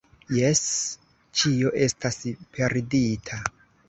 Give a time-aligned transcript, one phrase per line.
[0.35, 0.61] Jes,
[1.41, 2.17] ĉio estas
[2.57, 3.39] perdita.